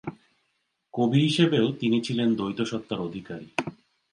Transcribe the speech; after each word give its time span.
কবি 0.93 1.19
হিসেবেও 1.21 1.67
তিনি 1.71 1.97
ছিলেন 2.01 2.29
দ্বৈতসত্তার 2.35 2.99
অধিকারী। 2.99 3.47